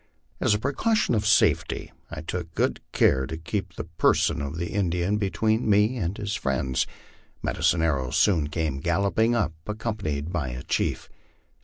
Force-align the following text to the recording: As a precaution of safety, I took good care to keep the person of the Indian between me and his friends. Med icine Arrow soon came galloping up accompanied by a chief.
As 0.39 0.55
a 0.55 0.59
precaution 0.59 1.13
of 1.13 1.27
safety, 1.27 1.91
I 2.09 2.21
took 2.21 2.55
good 2.55 2.79
care 2.91 3.27
to 3.27 3.37
keep 3.37 3.75
the 3.75 3.83
person 3.83 4.41
of 4.41 4.57
the 4.57 4.71
Indian 4.71 5.17
between 5.17 5.69
me 5.69 5.95
and 5.97 6.17
his 6.17 6.33
friends. 6.33 6.87
Med 7.43 7.57
icine 7.57 7.83
Arrow 7.83 8.09
soon 8.09 8.47
came 8.47 8.79
galloping 8.79 9.35
up 9.35 9.53
accompanied 9.67 10.33
by 10.33 10.47
a 10.49 10.63
chief. 10.63 11.07